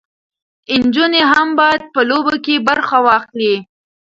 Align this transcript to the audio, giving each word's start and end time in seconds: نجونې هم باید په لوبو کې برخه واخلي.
نجونې 0.81 1.21
هم 1.31 1.49
باید 1.59 1.81
په 1.93 1.99
لوبو 2.09 2.35
کې 2.45 2.63
برخه 2.67 2.97
واخلي. 3.05 3.55